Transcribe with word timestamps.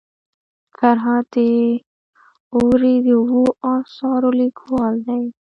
فرهاد 0.77 1.29
داوري 2.51 2.95
د 3.05 3.07
اوو 3.19 3.41
اثارو 3.75 4.29
لیکوال 4.41 4.93
دی. 5.07 5.23